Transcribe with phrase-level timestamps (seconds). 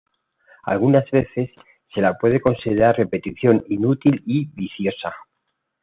[0.63, 1.51] Algunas veces
[1.93, 5.15] se la puede considerar repetición inútil y viciosa.